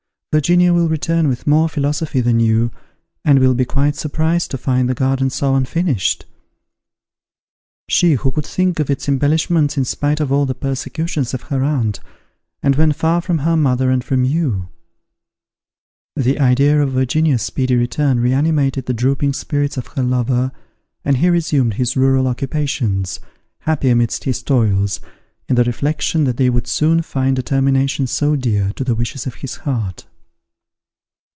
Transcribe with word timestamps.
Virginia 0.33 0.71
will 0.73 0.87
return 0.87 1.27
with 1.27 1.45
more 1.45 1.67
philosophy 1.67 2.21
than 2.21 2.39
you, 2.39 2.71
and 3.25 3.37
will 3.39 3.53
be 3.53 3.65
quite 3.65 3.97
surprised 3.97 4.49
to 4.49 4.57
find 4.57 4.87
the 4.87 4.93
garden 4.93 5.29
so 5.29 5.55
unfinished; 5.55 6.25
she 7.89 8.13
who 8.13 8.31
could 8.31 8.45
think 8.45 8.79
of 8.79 8.89
its 8.89 9.09
embellishments 9.09 9.77
in 9.77 9.83
spite 9.83 10.21
of 10.21 10.31
all 10.31 10.45
the 10.45 10.55
persecutions 10.55 11.33
of 11.33 11.41
her 11.41 11.63
aunt, 11.65 11.99
and 12.63 12.77
when 12.77 12.93
far 12.93 13.19
from 13.19 13.39
her 13.39 13.57
mother 13.57 13.91
and 13.91 14.05
from 14.05 14.23
you." 14.23 14.69
The 16.15 16.39
idea 16.39 16.81
of 16.81 16.93
Virginia's 16.93 17.41
speedy 17.41 17.75
return 17.75 18.21
reanimated 18.21 18.85
the 18.85 18.93
drooping 18.93 19.33
spirits 19.33 19.75
of 19.75 19.87
her 19.97 20.01
lover, 20.01 20.53
and 21.03 21.17
he 21.17 21.27
resumed 21.27 21.73
his 21.73 21.97
rural 21.97 22.25
occupations, 22.25 23.19
happy 23.59 23.89
amidst 23.89 24.23
his 24.23 24.41
toils, 24.41 25.01
in 25.49 25.55
the 25.55 25.65
reflection 25.65 26.23
that 26.23 26.37
they 26.37 26.49
would 26.49 26.67
soon 26.67 27.01
find 27.01 27.37
a 27.37 27.43
termination 27.43 28.07
so 28.07 28.37
dear 28.37 28.71
to 28.77 28.85
the 28.85 28.95
wishes 28.95 29.27
of 29.27 29.35
his 29.43 29.55
heart. 29.57 30.05